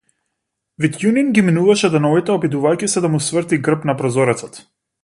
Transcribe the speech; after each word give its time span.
Витјунин 0.85 1.29
ги 1.35 1.43
минуваше 1.49 1.91
деновите 1.97 2.35
обидувајќи 2.39 2.91
се 2.95 3.05
да 3.07 3.13
му 3.17 3.23
сврти 3.29 3.65
грб 3.69 3.89
на 3.91 4.01
прозорецот. 4.03 4.61